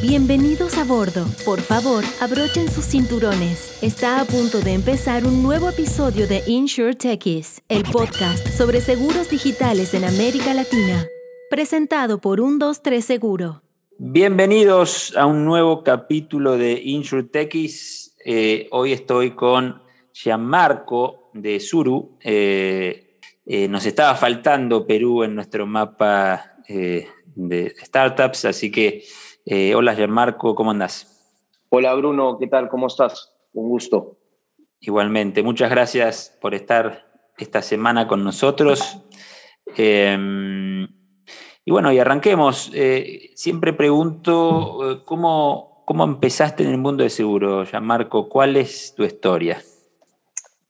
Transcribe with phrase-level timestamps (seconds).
[0.00, 1.26] Bienvenidos a bordo.
[1.44, 3.82] Por favor, abrochen sus cinturones.
[3.82, 9.28] Está a punto de empezar un nuevo episodio de Insure Techies, el podcast sobre seguros
[9.28, 11.04] digitales en América Latina.
[11.50, 13.62] Presentado por 123 Seguro.
[13.98, 18.14] Bienvenidos a un nuevo capítulo de Insure Techies.
[18.24, 22.16] Eh, hoy estoy con Gianmarco de Suru.
[22.22, 29.02] Eh, eh, nos estaba faltando Perú en nuestro mapa de startups, así que
[29.50, 31.40] eh, hola, Gianmarco, ¿cómo andás?
[31.70, 32.68] Hola, Bruno, ¿qué tal?
[32.68, 33.34] ¿Cómo estás?
[33.54, 34.18] Un gusto.
[34.78, 38.98] Igualmente, muchas gracias por estar esta semana con nosotros.
[39.74, 40.86] Em,
[41.64, 42.70] y bueno, y arranquemos.
[42.74, 48.28] Eh, siempre pregunto, eh, ¿cómo, ¿cómo empezaste en el mundo de seguro, Gianmarco?
[48.28, 49.62] ¿Cuál es tu historia?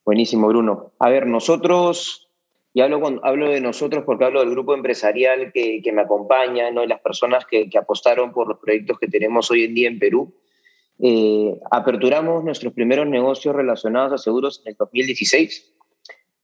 [0.04, 0.92] Buenísimo, Bruno.
[1.00, 2.27] A ver, nosotros
[2.74, 6.84] y hablo, hablo de nosotros porque hablo del grupo empresarial que, me acompaña, ¿no?
[6.84, 10.34] y las personas que, apostaron por los proyectos que tenemos hoy en día en Perú.
[11.00, 15.74] Eh, aperturamos nuestros primeros negocios relacionados a seguros en el 2016.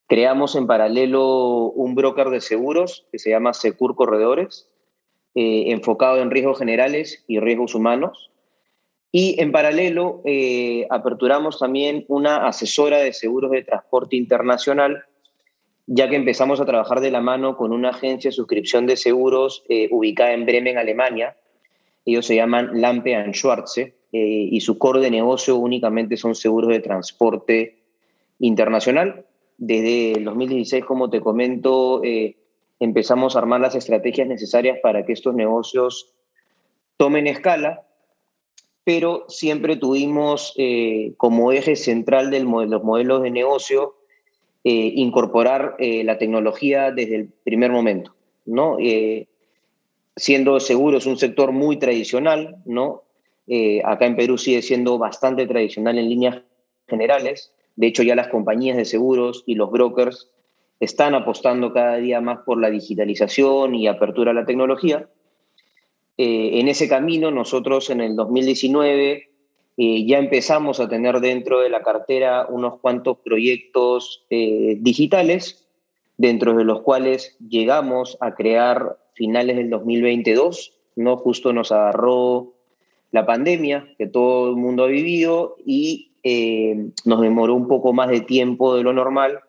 [0.07, 4.69] Creamos en paralelo un broker de seguros que se llama Secur Corredores,
[5.35, 8.31] eh, enfocado en riesgos generales y riesgos humanos.
[9.11, 15.05] Y en paralelo eh, aperturamos también una asesora de seguros de transporte internacional
[15.87, 19.63] ya que empezamos a trabajar de la mano con una agencia de suscripción de seguros
[19.69, 21.37] eh, ubicada en Bremen, Alemania.
[22.05, 26.79] Ellos se llaman Lampe Schwarze eh, y su core de negocio únicamente son seguros de
[26.79, 27.77] transporte
[28.39, 29.25] internacional.
[29.57, 32.35] Desde el 2016, como te comento, eh,
[32.79, 36.13] empezamos a armar las estrategias necesarias para que estos negocios
[36.97, 37.83] tomen escala,
[38.83, 40.55] pero siempre tuvimos
[41.17, 43.95] como eje central de los modelos de negocio
[44.67, 48.15] eh, incorporar eh, la tecnología desde el primer momento,
[48.47, 48.77] ¿no?
[48.79, 49.27] Eh,
[50.15, 53.03] siendo seguros un sector muy tradicional, ¿no?
[53.83, 56.41] acá en Perú sigue siendo bastante tradicional en líneas
[56.87, 57.53] generales.
[57.75, 60.31] De hecho, ya las compañías de seguros y los brokers
[60.79, 65.07] están apostando cada día más por la digitalización y apertura a la tecnología.
[66.17, 69.29] en ese camino, nosotros en el 2019
[69.77, 75.67] eh, ya empezamos a tener dentro de la cartera unos cuantos proyectos eh, digitales,
[76.17, 81.17] dentro de los cuales llegamos a crear finales del 2022, ¿no?
[81.17, 82.53] Justo nos agarró
[83.11, 88.09] la pandemia que todo el mundo ha vivido y eh, nos demoró un poco más
[88.09, 89.41] de tiempo de lo normal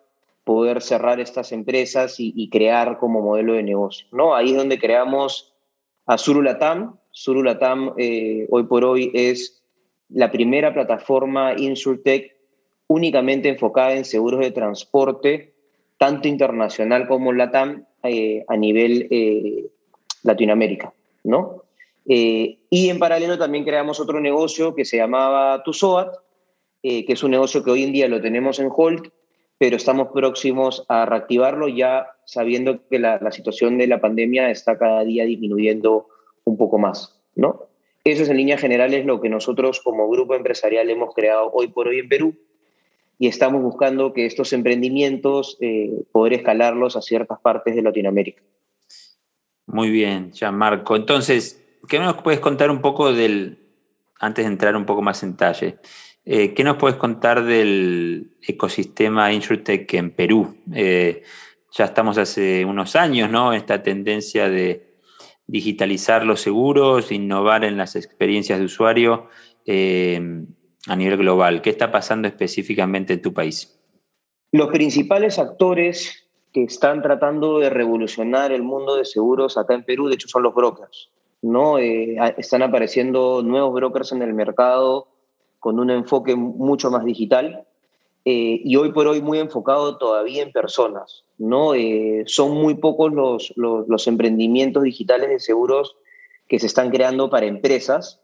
[0.42, 4.34] poder cerrar estas empresas y, crear como modelo de negocio, ¿no?
[4.34, 5.54] Ahí es donde creamos
[6.04, 6.97] a Surulatam.
[7.10, 9.56] Surulatam hoy por hoy es
[10.08, 12.36] la primera plataforma InsurTech
[12.88, 15.54] únicamente enfocada en seguros de transporte,
[15.98, 19.66] tanto internacional como LATAM, eh, a nivel eh,
[20.22, 20.92] Latinoamérica,
[21.24, 21.64] ¿no?
[22.08, 26.14] Eh, y en paralelo también creamos otro negocio que se llamaba Tusoat,
[26.82, 29.10] que es un negocio que hoy en día lo tenemos en hold,
[29.58, 34.78] pero estamos próximos a reactivarlo ya sabiendo que la, la situación de la pandemia está
[34.78, 36.06] cada día disminuyendo
[36.44, 37.66] un poco más, ¿no?
[38.06, 41.88] Eso es en líneas generales lo que nosotros como grupo empresarial hemos creado hoy por
[41.88, 42.36] hoy en Perú
[43.18, 48.44] y estamos buscando que estos emprendimientos eh, poder escalarlos a ciertas partes de Latinoamérica.
[49.66, 50.94] Muy bien, Gianmarco.
[50.94, 53.58] Entonces, ¿qué nos puedes contar un poco del,
[54.20, 55.78] antes de entrar un poco más en detalle,
[56.24, 60.56] eh, ¿qué nos puedes contar del ecosistema InsurTech en Perú?
[60.72, 61.24] Eh,
[61.72, 63.52] ya estamos hace unos años, ¿no?
[63.52, 64.85] Esta tendencia de
[65.46, 69.28] digitalizar los seguros, innovar en las experiencias de usuario
[69.64, 70.20] eh,
[70.86, 71.62] a nivel global.
[71.62, 73.78] ¿Qué está pasando específicamente en tu país?
[74.52, 80.08] Los principales actores que están tratando de revolucionar el mundo de seguros acá en Perú,
[80.08, 81.10] de hecho, son los brokers.
[81.42, 81.78] ¿no?
[81.78, 85.08] Eh, están apareciendo nuevos brokers en el mercado
[85.58, 87.66] con un enfoque mucho más digital
[88.28, 91.22] eh, y hoy por hoy muy enfocado todavía en personas.
[91.38, 91.75] ¿no?
[91.75, 95.94] Eh, son muy pocos los, los, emprendimientos digitales de seguros
[96.48, 98.21] que se están creando para empresas,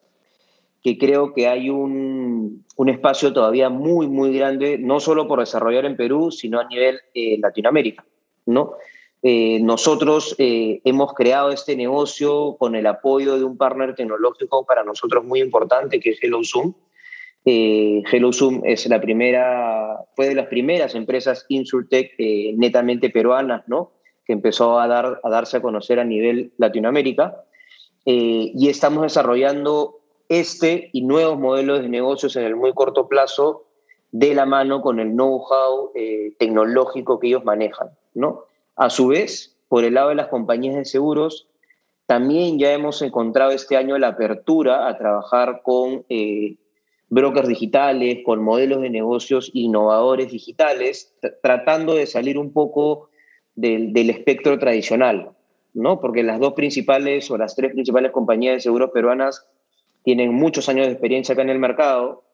[0.83, 5.85] que creo que hay un, un espacio todavía muy, muy grande, no solo por desarrollar
[5.85, 8.05] en Perú, sino a nivel eh, Latinoamérica.
[8.45, 8.75] ¿no?
[9.25, 15.41] nosotros hemos creado este negocio con el apoyo de un partner tecnológico para nosotros muy
[15.41, 16.75] importante, que es HelloZoom,
[17.45, 23.93] eh, HelloZoom es la primera, fue de las primeras empresas InsurTech eh, netamente peruanas, ¿no?
[24.25, 27.45] Que empezó a, dar, a darse a conocer a nivel Latinoamérica.
[28.07, 33.65] Eh, y estamos desarrollando este y nuevos modelos de negocios en el muy corto plazo
[34.13, 38.45] de la mano con el know-how eh, tecnológico que ellos manejan, ¿no?
[38.77, 41.49] A su vez, por el lado de las compañías de seguros,
[42.07, 46.05] También ya hemos encontrado este año la apertura a trabajar con
[47.13, 53.11] brokers digitales, con modelos de negocios innovadores digitales, tratando de salir un poco
[53.55, 55.33] del, del, espectro tradicional,
[55.75, 56.01] ¿no?
[56.01, 59.47] Porque las dos principales o las tres principales compañías de seguros peruanas
[60.05, 62.25] tienen muchos años de experiencia acá en el mercado,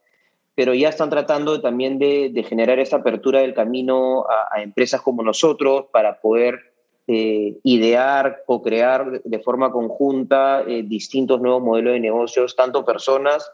[0.54, 5.25] pero ya están tratando también de, de generar esta apertura del camino a, empresas como
[5.25, 6.60] nosotros para poder
[7.08, 13.50] eh, idear o crear de forma conjunta eh, distintos nuevos modelos de negocios, tanto personas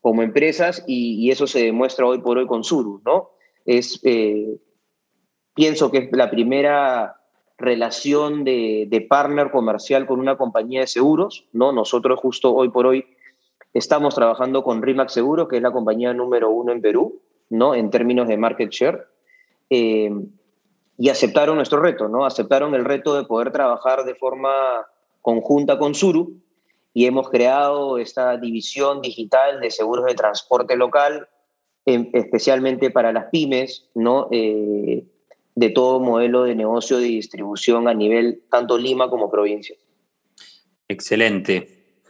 [0.00, 3.30] como empresas, y, eso se demuestra hoy por hoy con Suru, ¿no?
[3.66, 4.58] Es, eh,
[5.54, 7.16] pienso que es la primera
[7.58, 11.72] relación de, de, partner comercial con una compañía de seguros, ¿no?
[11.72, 13.04] Nosotros justo hoy por hoy
[13.74, 17.20] estamos trabajando con Rimax Seguros, que es la compañía número uno en Perú,
[17.50, 17.74] ¿no?
[17.74, 19.06] En términos de market share
[21.00, 22.26] y aceptaron nuestro reto, ¿no?
[22.26, 24.50] Aceptaron el reto de poder trabajar de forma
[25.22, 26.42] conjunta con Suru
[26.92, 31.28] y hemos creado esta división digital de seguros de transporte local,
[31.84, 34.28] especialmente para las pymes, ¿no?
[34.30, 35.04] Eh,
[35.54, 39.76] de todo modelo de negocio de distribución a nivel tanto Lima como provincia.
[40.88, 42.02] Excelente.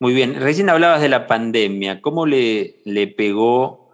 [0.00, 0.34] Muy bien.
[0.40, 2.00] Recién hablabas de la pandemia.
[2.00, 3.88] ¿Cómo le, le pegó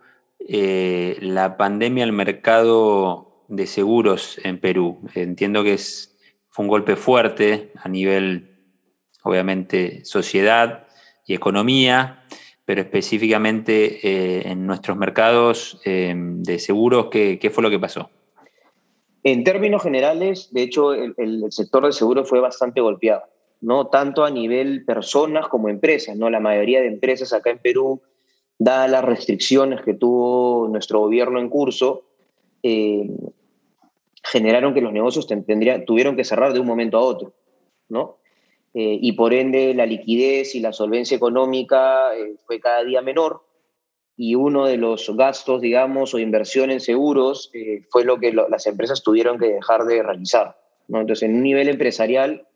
[0.46, 4.98] eh, la pandemia al mercado de seguros en Perú.
[5.14, 6.18] Entiendo que es,
[6.50, 8.53] fue un golpe fuerte a nivel,
[9.24, 10.86] obviamente, sociedad
[11.26, 12.24] y economía,
[12.64, 18.10] pero específicamente eh, en nuestros mercados eh, de seguros, ¿qué, ¿qué, fue lo que pasó?
[19.22, 23.22] En términos generales, de hecho, el, el, sector de seguros fue bastante golpeado,
[23.62, 23.86] ¿no?
[23.86, 26.28] Tanto a nivel personas como empresas, ¿no?
[26.28, 28.02] La mayoría de empresas acá en Perú,
[28.58, 32.04] dadas las restricciones que tuvo nuestro gobierno en curso,
[32.62, 33.08] eh,
[34.22, 37.32] generaron que los negocios tendrían, tuvieron que cerrar de un momento a otro,
[37.88, 38.18] ¿no?
[38.76, 43.42] Eh, y por ende la liquidez y la solvencia económica eh, fue cada día menor
[44.16, 48.66] y uno de los gastos, digamos, o inversión en seguros eh, fue lo que las
[48.66, 50.56] empresas tuvieron que dejar de realizar.
[50.88, 51.00] ¿no?
[51.00, 52.46] Entonces, en un nivel empresarial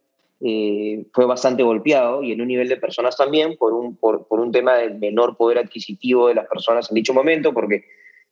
[0.41, 4.53] fue bastante golpeado y en un nivel de personas también por un, por, por un
[4.53, 7.87] tema del menor poder adquisitivo de las personas en dicho momento, porque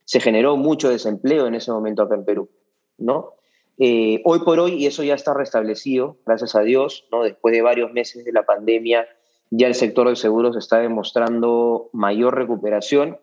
[0.05, 2.49] se generó mucho desempleo en ese momento acá en Perú,
[2.97, 3.36] ¿no?
[3.79, 7.23] Eh, hoy por hoy, y eso ya está restablecido, gracias a Dios, ¿no?
[7.23, 9.07] Después de varios meses de la pandemia,
[9.51, 13.17] ya el sector de seguros está demostrando mayor recuperación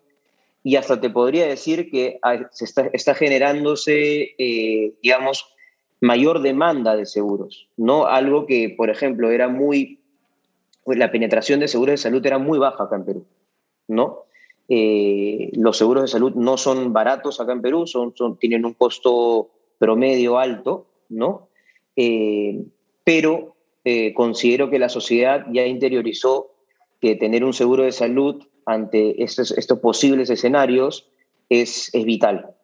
[0.62, 2.18] y hasta te podría decir que
[2.52, 5.54] se está, está generándose, eh, digamos,
[6.00, 8.06] mayor demanda de seguros, ¿no?
[8.06, 10.00] Algo que, por ejemplo, era muy,
[10.84, 13.26] pues la penetración de seguros de salud era muy baja acá en Perú,
[13.88, 14.24] ¿no?
[14.68, 18.72] Eh, los seguros de salud no son baratos acá en Perú, son, son tienen un
[18.72, 21.48] costo promedio alto, ¿no?
[21.96, 22.64] Eh,
[23.04, 26.52] pero eh, considero que la sociedad ya interiorizó
[27.00, 31.10] que tener un seguro de salud ante estos, posibles escenarios
[31.48, 32.54] es, es, vital,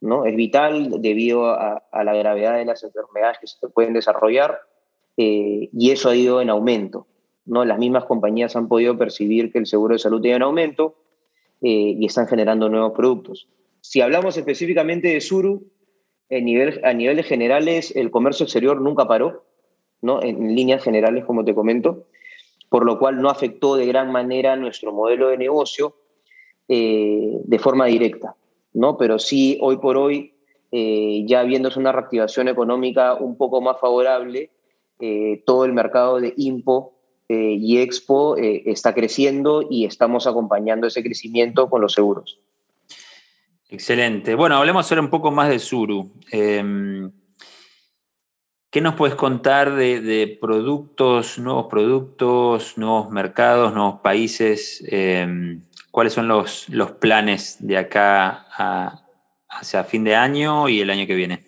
[0.00, 0.24] ¿no?
[0.24, 4.60] Es vital debido a, la gravedad de las enfermedades que se pueden desarrollar
[5.16, 7.08] y eso ha ido en aumento,
[7.44, 7.64] ¿no?
[7.64, 10.94] Las mismas compañías han podido percibir que el seguro de salud tiene en aumento
[11.60, 13.48] eh, y están generando nuevos productos.
[13.80, 15.66] Si hablamos específicamente de Suru,
[16.30, 19.44] en nivel, a niveles generales el comercio exterior nunca paró,
[20.02, 20.22] ¿no?
[20.22, 22.04] en, líneas generales, como te comento,
[22.68, 25.94] por lo cual no afectó de gran manera nuestro modelo de negocio
[26.68, 28.36] eh, de forma directa,
[28.74, 28.96] ¿no?
[28.98, 30.34] pero sí hoy por hoy,
[30.70, 34.50] eh, ya viéndose una reactivación económica un poco más favorable,
[35.00, 36.94] eh, todo el mercado de IMPO
[37.30, 42.40] y Expo está creciendo y estamos acompañando ese crecimiento con los seguros.
[43.68, 44.34] Excelente.
[44.34, 46.10] Bueno, hablemos ahora un poco más de Suru.
[46.32, 47.10] Eh,
[48.70, 54.84] ¿Qué nos puedes contar de, de, productos, nuevos productos, nuevos mercados, nuevos países?
[54.88, 59.06] Em, ¿Cuáles son los, los, planes de acá a,
[59.48, 61.46] hacia fin de año y el año que viene?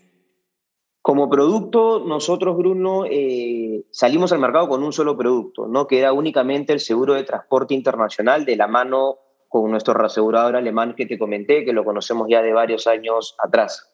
[1.03, 5.87] Como producto, nosotros, Bruno, eh, salimos al mercado con un solo producto, ¿no?
[5.87, 9.19] que era únicamente el seguro de transporte internacional de la mano
[9.51, 13.91] con nuestro reasegurador alemán que te comenté, que lo conocemos ya de varios años atrás.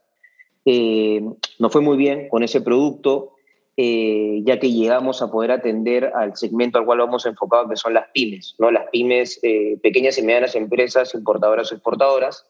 [0.67, 1.23] Eh,
[1.59, 3.33] nos fue muy bien con ese producto,
[3.75, 7.95] eh, ya que llegamos a poder atender al segmento al cual vamos enfocado, que son
[7.95, 8.71] las pymes, ¿no?
[8.71, 12.47] las pymes, eh, pequeñas y medianas empresas, importadoras o exportadoras,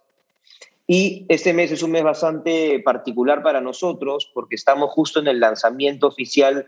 [0.89, 5.39] y este mes es un mes bastante particular para nosotros porque estamos justo en el
[5.39, 6.67] lanzamiento oficial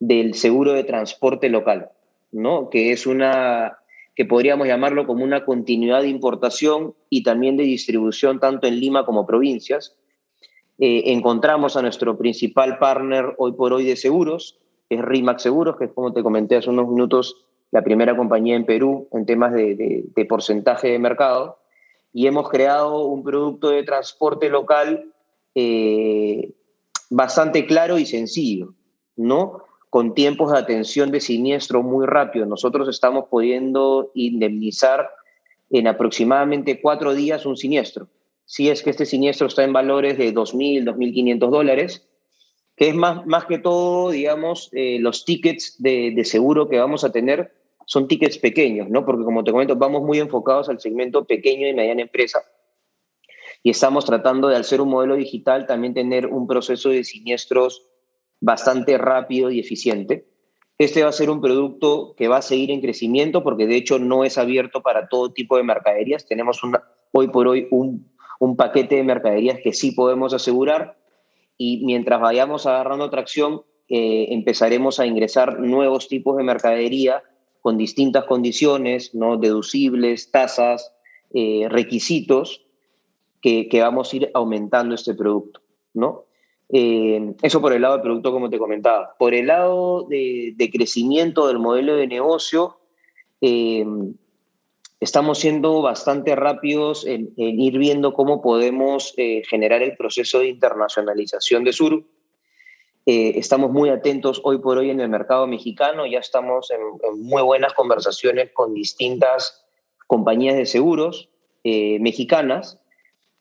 [0.00, 1.90] del seguro de transporte local,
[2.30, 2.68] ¿no?
[2.68, 3.78] que es una
[4.18, 9.06] que podríamos llamarlo como una continuidad de importación y también de distribución tanto en Lima
[9.06, 9.94] como provincias.
[10.80, 14.58] Eh, encontramos a nuestro principal partner hoy por hoy de seguros,
[14.88, 18.66] es RIMAX Seguros, que es como te comenté hace unos minutos, la primera compañía en
[18.66, 21.60] Perú en temas de, porcentaje de mercado.
[22.12, 25.14] Y hemos creado un producto de transporte local
[25.54, 26.54] eh,
[27.08, 28.74] bastante claro y sencillo,
[29.14, 29.62] ¿no?
[29.90, 32.46] Con tiempos de atención de siniestro muy rápido.
[32.46, 35.08] Nosotros estamos pudiendo indemnizar
[35.70, 38.08] en aproximadamente cuatro días un siniestro.
[38.44, 42.08] Si es que este siniestro está en valores de 2.000, 2.500 dólares,
[42.76, 47.04] que es más, más que todo, digamos, eh, los tickets de, de, seguro que vamos
[47.04, 47.52] a tener
[47.86, 49.04] son tickets pequeños, ¿no?
[49.04, 52.40] Porque como te comento, vamos muy enfocados al segmento pequeño y mediana empresa.
[53.62, 57.87] Y estamos tratando de, al ser un modelo digital, también tener un proceso de siniestros
[58.40, 60.26] bastante rápido y eficiente.
[60.78, 63.98] Este va a ser un producto que va a seguir en crecimiento porque de hecho
[63.98, 66.26] no es abierto para todo tipo de mercaderías.
[66.26, 66.60] Tenemos
[67.12, 70.96] hoy por hoy un, un paquete de mercaderías que sí podemos asegurar
[71.56, 77.22] y mientras vayamos agarrando tracción, eh, empezaremos a ingresar nuevos tipos de mercadería
[77.60, 79.36] con distintas condiciones, ¿no?
[79.36, 80.94] deducibles, tasas,
[81.34, 82.64] eh, requisitos,
[83.42, 85.60] que, vamos a ir aumentando este producto.
[85.94, 86.26] ¿no?
[86.70, 89.14] Eh, eso por el lado del producto, como te comentaba.
[89.18, 92.78] Por el lado de, crecimiento del modelo de negocio,
[95.00, 101.64] estamos siendo bastante rápidos en, ir viendo cómo podemos eh, generar el proceso de internacionalización
[101.64, 102.04] de Sur.
[103.06, 106.80] Eh, estamos muy atentos hoy por hoy en el mercado mexicano, ya estamos en,
[107.20, 109.64] muy buenas conversaciones con distintas
[110.06, 111.30] compañías de seguros
[111.64, 112.80] eh, mexicanas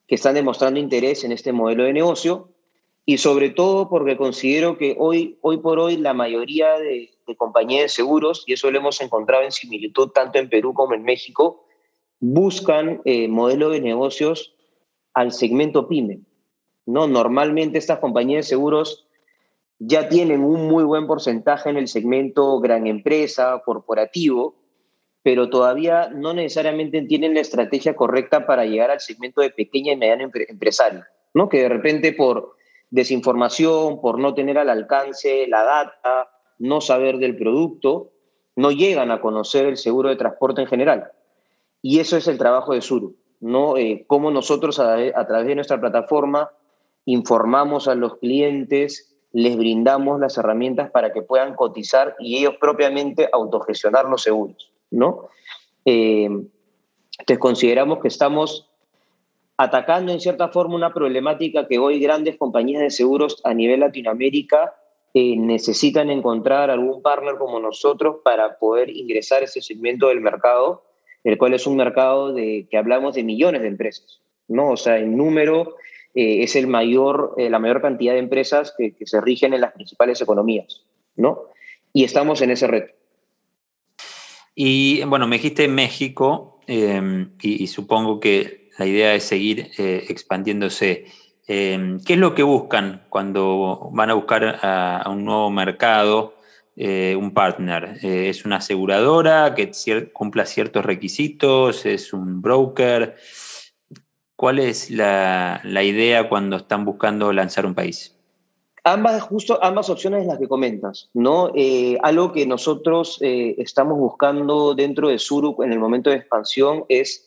[0.08, 2.50] que están demostrando interés en este modelo de negocio
[3.10, 7.90] y sobre todo porque considero que hoy, hoy por hoy la mayoría de, compañías de
[7.90, 11.66] seguros, y eso lo hemos encontrado en similitud tanto en Perú como en México,
[12.20, 14.54] buscan eh, modelos de negocios
[15.14, 16.20] al segmento pyme.
[16.86, 17.08] ¿no?
[17.08, 19.08] Normalmente estas compañías de seguros
[19.80, 24.56] ya tienen un muy buen porcentaje en el segmento gran empresa, corporativo,
[25.24, 29.96] pero todavía no necesariamente tienen la estrategia correcta para llegar al segmento de pequeña y
[29.96, 31.48] mediana empresaria, ¿no?
[31.48, 32.57] que de repente por
[32.89, 36.29] desinformación, por no tener al alcance la data,
[36.60, 38.12] no saber del producto,
[38.56, 41.12] no llegan a conocer el seguro de transporte en general.
[41.82, 43.77] Y eso es el trabajo de Suru, ¿no?
[43.77, 46.51] Eh, cómo nosotros a, través de nuestra plataforma
[47.06, 53.29] informamos a los clientes, les brindamos las herramientas para que puedan cotizar y ellos propiamente
[53.32, 55.29] autogestionar los seguros, ¿no?
[55.86, 58.70] Eh, entonces consideramos que estamos
[59.58, 64.76] atacando en cierta forma una problemática que hoy grandes compañías de seguros a nivel Latinoamérica
[65.14, 70.84] eh, necesitan encontrar algún partner como nosotros para poder ingresar a ese segmento del mercado,
[71.24, 74.70] el cual es un mercado de que hablamos de millones de empresas, ¿no?
[74.70, 75.76] O sea, en número
[76.14, 79.74] eh, es el mayor, eh, la mayor cantidad de empresas que, se rigen en las
[79.74, 80.84] principales economías,
[81.16, 81.46] ¿no?
[81.94, 82.94] Y estamos en ese reto.
[84.54, 91.06] Y bueno, me dijiste México y, y, supongo que la idea es seguir expandiéndose.
[91.50, 96.34] Em, ¿Qué es lo que buscan cuando van a buscar a, un nuevo mercado
[96.76, 97.98] eh, un partner?
[98.04, 99.72] Eh, ¿Es una aseguradora que
[100.12, 101.86] cumpla ciertos requisitos?
[101.86, 103.16] ¿Es un broker?
[104.36, 108.14] ¿Cuál es la, idea cuando están buscando lanzar un país?
[108.84, 111.52] Ambas, justo ambas opciones las que comentas, ¿no?
[111.56, 117.27] Eh, algo que nosotros estamos buscando dentro de Suru en el momento de expansión es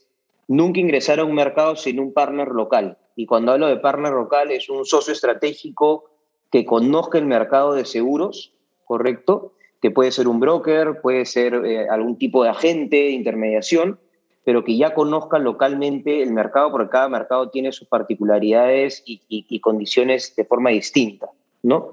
[0.51, 2.99] nunca ingresar a un mercado sin un partner local.
[3.15, 6.11] Y cuando hablo de partner local es un socio estratégico
[6.51, 8.53] que conozca el mercado de seguros,
[8.85, 9.53] ¿correcto?
[9.81, 14.01] Que puede ser un broker, puede ser eh, algún tipo de agente de intermediación,
[14.43, 20.35] pero que ya conozca localmente el mercado, porque cada mercado tiene sus particularidades y, condiciones
[20.35, 21.31] de forma distinta,
[21.63, 21.93] ¿no?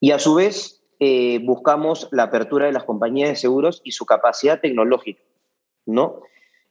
[0.00, 4.04] Y a su vez, eh, buscamos la apertura de las compañías de seguros y su
[4.04, 5.22] capacidad tecnológica,
[5.86, 6.22] ¿no?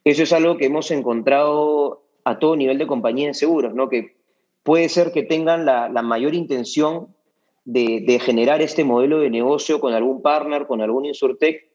[0.08, 3.90] Eso es algo que hemos encontrado a todo nivel de compañía de seguros, ¿no?
[3.90, 4.16] Que
[4.64, 7.14] puede ser que tengan la, mayor intención
[7.66, 11.70] de, generar este modelo de negocio con algún partner, con algún insurtech,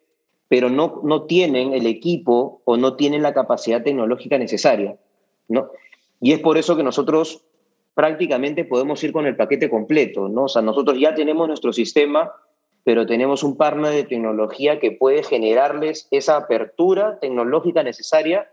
[0.48, 4.96] pero no, no tienen el equipo o no tienen la capacidad tecnológica necesaria,
[5.48, 5.68] ¿no?
[6.18, 7.44] Y es por eso que nosotros
[7.92, 10.44] prácticamente podemos ir con el paquete completo, ¿no?
[10.44, 12.32] O sea, nosotros ya tenemos nuestro sistema,
[12.84, 18.50] pero tenemos un partner de tecnología que puede generarles esa apertura tecnológica necesaria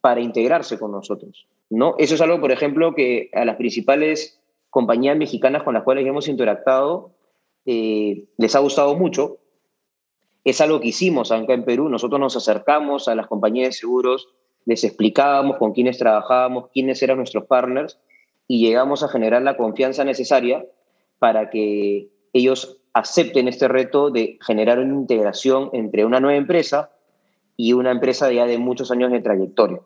[0.00, 1.46] para integrarse con nosotros.
[1.70, 1.94] ¿no?
[1.98, 4.38] Eso es algo, por ejemplo, que a las principales
[4.68, 7.12] compañías mexicanas con las cuales hemos interactuado
[7.64, 9.38] eh, les ha gustado mucho.
[10.44, 11.88] Es algo que hicimos acá en Perú.
[11.88, 14.28] Nosotros nos acercamos a las compañías de seguros,
[14.64, 17.98] les explicábamos con quiénes trabajábamos, quiénes eran nuestros partners
[18.48, 20.66] y llegamos a generar la confianza necesaria
[21.18, 26.90] para que ellos acepten este reto de generar una integración entre una nueva empresa
[27.56, 29.80] y una empresa ya de muchos años de trayectoria.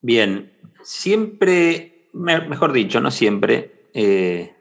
[0.00, 4.54] Bien, siempre, mejor dicho, no siempre, eh,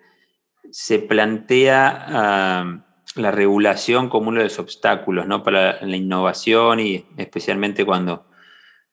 [0.71, 2.83] se plantea
[3.15, 5.43] la regulación como uno de los obstáculos ¿no?
[5.43, 8.25] para la innovación y especialmente cuando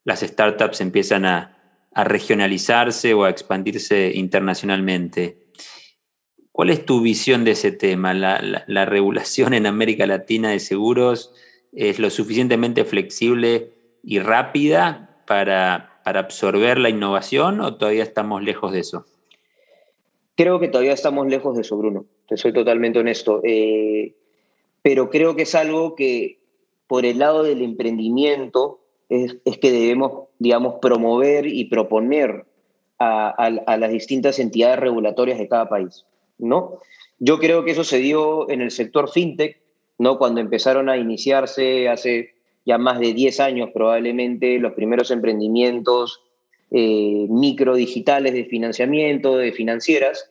[0.04, 1.56] las startups empiezan a,
[1.92, 5.39] regionalizarse o a expandirse internacionalmente.
[6.60, 8.12] ¿Cuál es tu visión de ese tema?
[8.12, 11.32] ¿La, regulación en América Latina de seguros
[11.72, 13.70] es lo suficientemente flexible
[14.02, 19.06] y rápida para, para absorber la innovación o todavía estamos lejos de eso?
[20.36, 22.04] Creo que todavía estamos lejos de eso, Bruno.
[22.28, 23.40] Te soy totalmente honesto.
[23.42, 24.14] Eh,
[24.82, 26.40] pero creo que es algo que
[26.86, 32.44] por el lado del emprendimiento es, que debemos, digamos, promover y proponer
[32.98, 36.04] a, las distintas entidades regulatorias de cada país,
[36.40, 36.80] ¿no?
[37.18, 39.60] Yo creo que eso se dio en el sector fintech,
[39.98, 40.18] ¿no?
[40.18, 46.22] Cuando empezaron a iniciarse hace ya más de 10 años probablemente los primeros emprendimientos
[46.70, 50.30] eh, micro digitales de financiamiento, de financieras,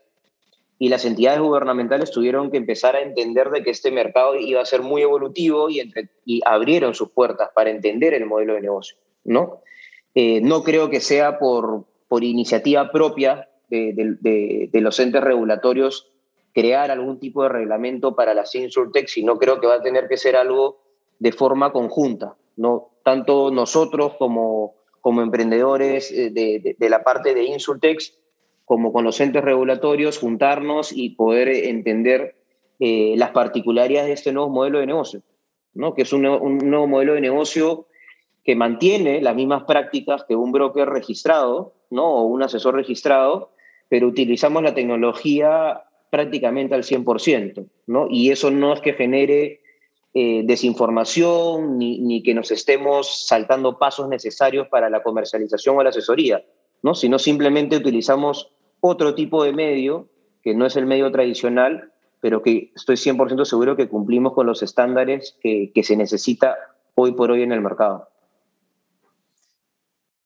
[0.82, 4.66] y las entidades gubernamentales tuvieron que empezar a entender de que este mercado iba a
[4.66, 5.82] ser muy evolutivo y,
[6.26, 9.62] y abrieron sus puertas para entender el modelo de negocio, ¿no?
[10.16, 16.12] Eh, no creo que sea por, por iniciativa propia de, los entes regulatorios
[16.54, 20.18] crear algún tipo de reglamento para la InsurTech, sino creo que va a tener que
[20.18, 20.82] ser algo
[21.20, 22.90] de forma conjunta, ¿no?
[23.04, 28.00] Tanto nosotros como, como emprendedores eh, de, la parte de InsurTech
[28.66, 32.36] como con los entes regulatorios, juntarnos y poder entender
[32.80, 35.24] eh, las particularidades de este nuevo modelo de negocio,
[35.74, 35.96] ¿no?
[35.96, 37.88] que es un, nuevo modelo de negocio
[38.44, 42.06] que mantiene las mismas prácticas que un broker registrado ¿no?
[42.06, 43.50] o un asesor registrado,
[43.90, 48.08] pero utilizamos la tecnología prácticamente al 100%, ¿no?
[48.10, 49.62] y eso no es que genere
[50.14, 55.90] eh, desinformación ni, ni, que nos estemos saltando pasos necesarios para la comercialización o la
[55.90, 56.44] asesoría,
[56.82, 56.96] ¿no?
[56.96, 60.08] sino simplemente utilizamos otro tipo de medio,
[60.42, 64.64] que no es el medio tradicional, pero que estoy 100% seguro que cumplimos con los
[64.64, 66.58] estándares que, se necesita
[66.96, 68.10] hoy por hoy en el mercado.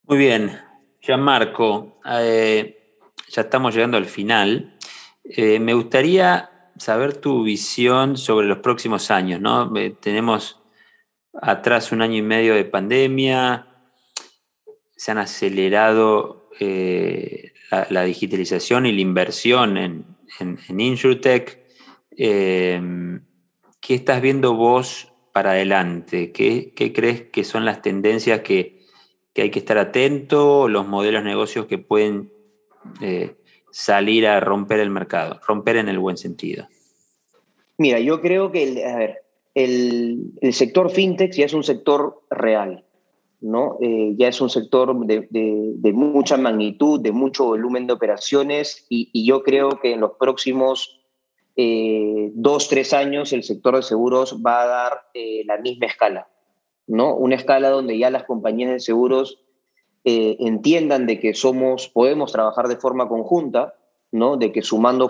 [0.04, 0.52] Muy bien,
[1.02, 2.83] Gianmarco, eh,
[3.34, 4.78] ya estamos llegando al final.
[5.24, 9.76] Eh, me gustaría saber tu visión sobre los próximos años, ¿no?
[9.76, 10.62] Eh, tenemos
[11.34, 13.67] atrás un año y medio de pandemia,
[14.96, 16.50] se han acelerado
[17.89, 20.06] la, digitalización y la inversión en,
[20.39, 21.60] en, InsurTech.
[22.12, 23.26] Em,
[23.82, 26.32] ¿Qué estás viendo vos para adelante?
[26.32, 28.86] ¿Qué, crees que son las tendencias que,
[29.36, 32.32] hay que estar atento, los modelos de negocios que pueden
[33.72, 36.67] salir a romper el mercado, romper en el buen sentido?
[37.78, 38.63] Mira, yo creo que
[39.56, 42.84] el, el sector fintech ya es un sector real.
[43.43, 43.78] ¿no?
[43.82, 49.43] Eh, ya es un sector de, mucha magnitud, de mucho volumen de operaciones y, yo
[49.43, 51.02] creo que en los próximos
[51.58, 56.30] eh, dos, tres años el sector de seguros va a dar eh, la misma escala,
[56.88, 57.15] ¿no?
[57.15, 59.42] Una escala donde ya las compañías de seguros
[60.05, 63.75] entiendan de que somos, podemos trabajar de forma conjunta,
[64.11, 64.37] ¿no?
[64.37, 65.09] De que sumando,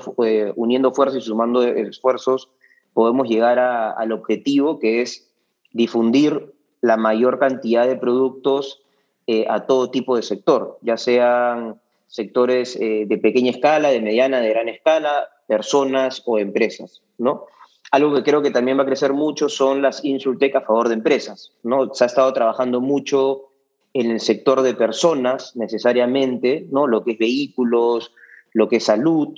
[0.56, 2.50] uniendo fuerzas y sumando esfuerzos
[2.94, 5.30] podemos llegar al objetivo que es
[5.72, 8.82] difundir la mayor cantidad de productos
[9.26, 14.42] eh, a todo tipo de sector, ya sean sectores eh, de pequeña escala, de mediana,
[14.42, 17.46] de gran escala, personas o empresas, ¿no?
[17.92, 20.96] Algo que creo que también va a crecer mucho son las insultec a favor de
[20.96, 21.94] empresas, ¿no?
[21.94, 23.53] Se ha estado trabajando mucho
[23.94, 26.88] en el sector de personas necesariamente, ¿no?
[26.88, 28.12] Lo que es vehículos,
[28.54, 29.30] lo que es salud,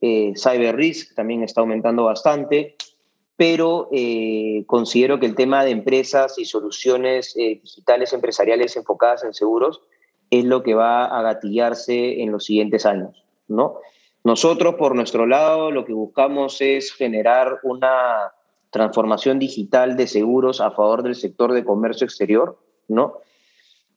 [0.00, 2.76] eh, cyber risk también está aumentando bastante
[3.38, 9.32] pero eh, considero que el tema de empresas y soluciones eh, digitales empresariales enfocadas en
[9.32, 9.80] seguros
[10.28, 13.78] es lo que va a gatillarse en los siguientes años, ¿no?
[14.24, 18.32] Nosotros, por nuestro lado, lo que buscamos es generar una
[18.70, 22.58] transformación digital de seguros a favor del sector de comercio exterior,
[22.88, 23.18] ¿no?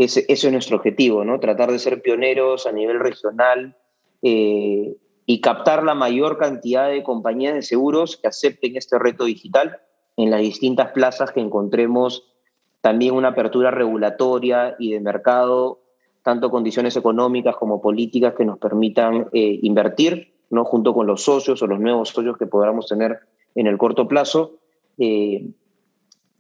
[0.04, 1.40] Ese, es nuestro objetivo, ¿no?
[1.40, 3.78] Tratar de ser pioneros a nivel regional
[4.24, 9.80] eh, y captar la mayor cantidad de compañías de seguros que acepten este reto digital
[10.18, 12.34] en las distintas plazas que encontremos
[12.82, 15.82] también una apertura regulatoria y de mercado,
[16.24, 20.66] tanto condiciones económicas como políticas que nos permitan eh, invertir, ¿no?
[20.66, 23.20] junto con los socios o los nuevos socios que podamos tener
[23.54, 24.58] en el corto plazo,
[24.98, 25.48] eh,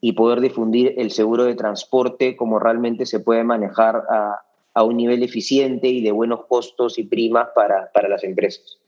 [0.02, 4.42] y poder difundir el seguro de transporte como realmente se puede manejar a,
[4.74, 8.80] a un nivel eficiente y de buenos costos y primas para, para las empresas.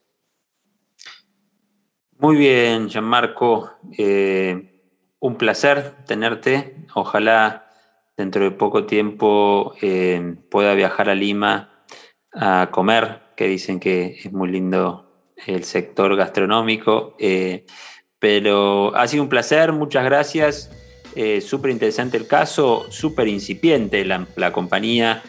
[2.17, 3.73] Muy bien, Gianmarco.
[3.97, 4.81] Eh,
[5.19, 6.77] un placer tenerte.
[6.95, 7.67] Ojalá
[8.15, 11.85] dentro de poco tiempo eh, pueda viajar a Lima
[12.33, 17.15] a comer, que dicen que es muy lindo el sector gastronómico.
[17.19, 17.65] Eh,
[18.19, 20.71] pero ha sido un placer, muchas gracias.
[21.41, 25.23] Súper interesante el caso, súper incipiente la, la compañía,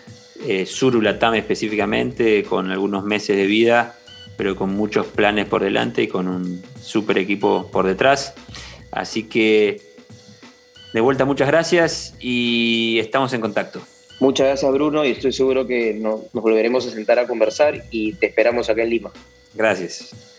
[0.66, 3.96] Surulatam específicamente, con algunos meses de vida
[4.36, 8.34] pero con muchos planes por delante y con un super equipo por detrás.
[8.90, 9.80] Así que
[10.92, 13.80] de vuelta muchas gracias y estamos en contacto.
[14.20, 18.26] Muchas gracias Bruno y estoy seguro que nos, volveremos a sentar a conversar y te
[18.26, 19.12] esperamos acá en Lima.
[19.54, 20.33] Gracias.